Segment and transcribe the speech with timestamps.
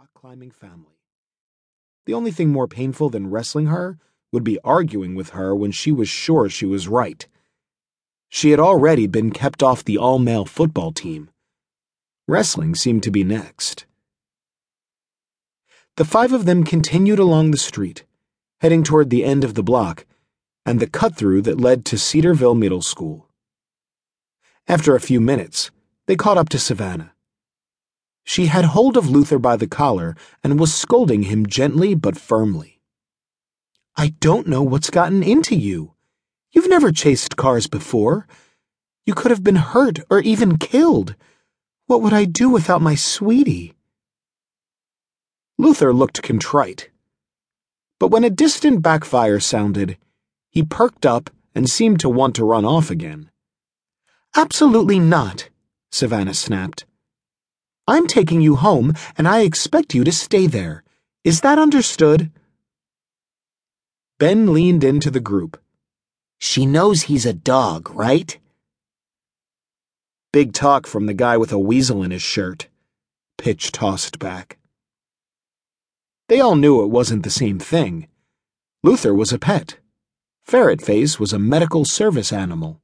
[0.00, 0.96] rock climbing family.
[2.06, 3.98] The only thing more painful than wrestling her
[4.32, 7.28] would be arguing with her when she was sure she was right.
[8.30, 11.28] She had already been kept off the all male football team.
[12.26, 13.84] Wrestling seemed to be next.
[15.96, 18.04] The five of them continued along the street,
[18.62, 20.06] heading toward the end of the block
[20.64, 23.28] and the cut through that led to Cedarville Middle School.
[24.66, 25.70] After a few minutes,
[26.06, 27.12] they caught up to Savannah.
[28.30, 32.80] She had hold of Luthor by the collar and was scolding him gently but firmly.
[33.96, 35.94] I don't know what's gotten into you.
[36.52, 38.28] You've never chased cars before.
[39.04, 41.16] You could have been hurt or even killed.
[41.86, 43.74] What would I do without my sweetie?
[45.58, 46.88] Luthor looked contrite.
[47.98, 49.98] But when a distant backfire sounded,
[50.50, 53.28] he perked up and seemed to want to run off again.
[54.36, 55.48] Absolutely not,
[55.90, 56.84] Savannah snapped.
[57.86, 60.84] I'm taking you home, and I expect you to stay there.
[61.24, 62.30] Is that understood?
[64.18, 65.60] Ben leaned into the group.
[66.38, 68.38] She knows he's a dog, right?
[70.32, 72.68] Big talk from the guy with a weasel in his shirt.
[73.36, 74.58] Pitch tossed back.
[76.28, 78.06] They all knew it wasn't the same thing.
[78.86, 79.78] Luthor was a pet.
[80.44, 82.80] Ferret Face was a medical service animal.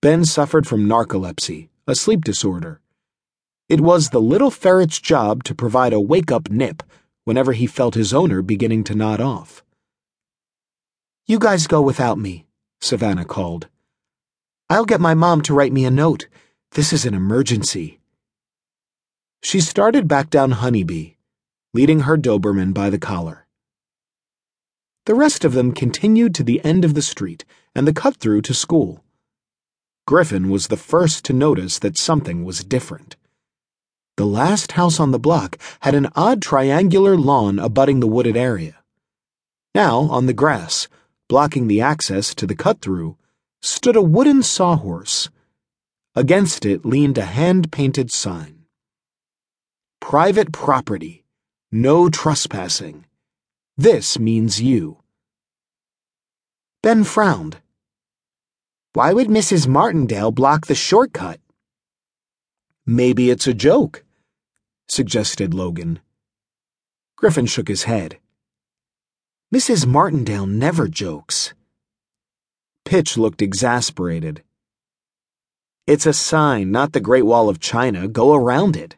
[0.00, 2.80] Ben suffered from narcolepsy, a sleep disorder.
[3.72, 6.82] It was the little ferret's job to provide a wake up nip
[7.24, 9.64] whenever he felt his owner beginning to nod off.
[11.26, 12.44] You guys go without me,
[12.82, 13.68] Savannah called.
[14.68, 16.28] I'll get my mom to write me a note.
[16.72, 17.98] This is an emergency.
[19.42, 21.12] She started back down Honeybee,
[21.72, 23.46] leading her Doberman by the collar.
[25.06, 28.42] The rest of them continued to the end of the street and the cut through
[28.42, 29.02] to school.
[30.06, 33.16] Griffin was the first to notice that something was different.
[34.16, 38.76] The last house on the block had an odd triangular lawn abutting the wooded area.
[39.74, 40.88] Now, on the grass,
[41.28, 43.16] blocking the access to the cut through,
[43.62, 45.30] stood a wooden sawhorse.
[46.14, 48.62] Against it leaned a hand painted sign
[50.02, 51.24] Private property.
[51.70, 53.06] No trespassing.
[53.78, 54.98] This means you.
[56.82, 57.58] Ben frowned.
[58.92, 59.66] Why would Mrs.
[59.68, 61.40] Martindale block the shortcut?
[62.86, 64.04] Maybe it's a joke,
[64.88, 66.00] suggested Logan.
[67.16, 68.18] Griffin shook his head.
[69.54, 69.86] Mrs.
[69.86, 71.54] Martindale never jokes.
[72.84, 74.42] Pitch looked exasperated.
[75.86, 78.08] It's a sign, not the Great Wall of China.
[78.08, 78.96] Go around it.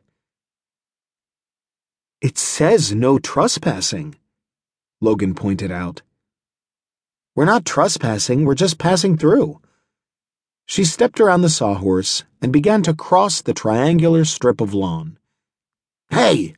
[2.22, 4.16] It says no trespassing,
[5.02, 6.00] Logan pointed out.
[7.34, 9.60] We're not trespassing, we're just passing through.
[10.66, 15.19] She stepped around the sawhorse and began to cross the triangular strip of lawn.
[16.10, 16.54] Hey!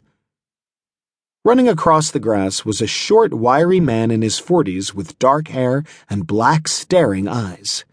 [1.44, 5.84] Running across the grass was a short, wiry man in his forties with dark hair
[6.10, 7.84] and black, staring eyes.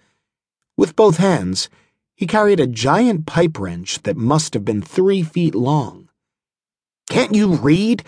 [0.76, 1.70] With both hands,
[2.16, 6.10] he carried a giant pipe wrench that must have been three feet long.
[7.10, 8.04] Can't you read?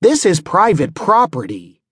[0.00, 1.82] This is private property.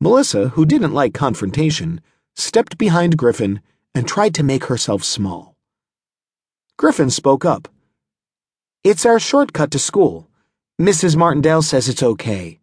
[0.00, 2.00] Melissa, who didn't like confrontation,
[2.34, 3.60] stepped behind Griffin
[3.94, 5.56] and tried to make herself small.
[6.76, 7.68] Griffin spoke up.
[8.82, 10.28] It's our shortcut to school.
[10.80, 11.16] Mrs.
[11.16, 12.60] Martindale says it's okay.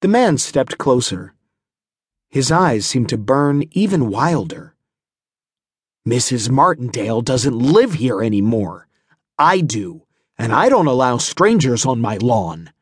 [0.00, 1.34] The man stepped closer.
[2.28, 4.74] His eyes seemed to burn even wilder.
[6.08, 6.50] Mrs.
[6.50, 8.88] Martindale doesn't live here anymore.
[9.38, 10.02] I do,
[10.36, 12.72] and I don't allow strangers on my lawn.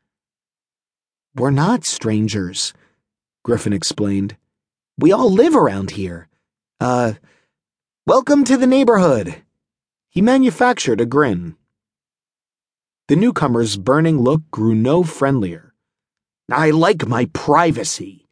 [1.34, 2.72] We're not strangers,
[3.42, 4.36] Griffin explained.
[5.00, 6.28] We all live around here.
[6.78, 7.14] Uh,
[8.06, 9.34] welcome to the neighborhood.
[10.10, 11.56] He manufactured a grin.
[13.08, 15.72] The newcomer's burning look grew no friendlier.
[16.52, 18.28] I like my privacy.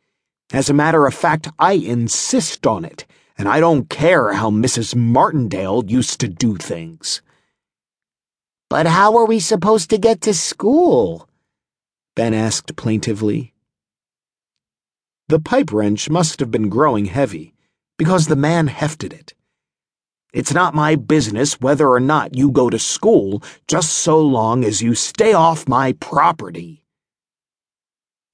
[0.52, 3.06] As a matter of fact, I insist on it,
[3.38, 4.94] and I don't care how Mrs.
[4.94, 7.22] Martindale used to do things.
[8.68, 11.30] But how are we supposed to get to school?
[12.14, 13.54] Ben asked plaintively.
[15.28, 17.52] The pipe wrench must have been growing heavy,
[17.98, 19.34] because the man hefted it.
[20.32, 24.80] It's not my business whether or not you go to school, just so long as
[24.80, 26.82] you stay off my property.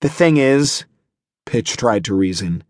[0.03, 0.85] The thing is,
[1.47, 2.63] Pitch tried to reason,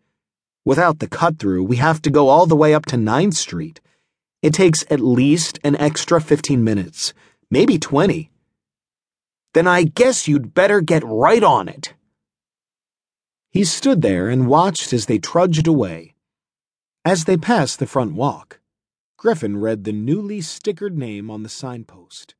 [0.65, 3.83] without the cut through, we have to go all the way up to Ninth Street.
[4.41, 7.13] It takes at least an extra 15 minutes,
[7.51, 8.31] maybe 20.
[9.53, 11.93] Then I guess you'd better get right on it.
[13.55, 16.17] He stood there and watched as they trudged away.
[17.05, 18.59] As they passed the front walk,
[19.17, 22.35] Griffin read the newly stickered name on the signpost.